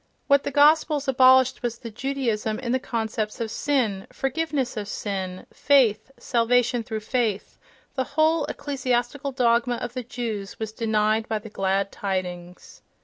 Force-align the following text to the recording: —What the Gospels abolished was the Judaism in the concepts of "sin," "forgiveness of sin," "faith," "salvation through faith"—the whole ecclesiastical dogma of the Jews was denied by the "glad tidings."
—What 0.25 0.41
the 0.41 0.49
Gospels 0.49 1.07
abolished 1.07 1.61
was 1.61 1.77
the 1.77 1.91
Judaism 1.91 2.57
in 2.57 2.71
the 2.71 2.79
concepts 2.79 3.39
of 3.39 3.51
"sin," 3.51 4.07
"forgiveness 4.11 4.75
of 4.75 4.87
sin," 4.87 5.45
"faith," 5.53 6.09
"salvation 6.17 6.81
through 6.81 7.01
faith"—the 7.01 8.03
whole 8.17 8.45
ecclesiastical 8.45 9.31
dogma 9.31 9.75
of 9.75 9.93
the 9.93 10.01
Jews 10.01 10.57
was 10.57 10.71
denied 10.71 11.29
by 11.29 11.37
the 11.37 11.51
"glad 11.51 11.91
tidings." 11.91 12.81